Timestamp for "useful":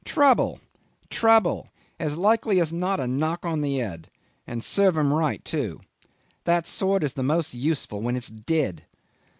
7.53-8.01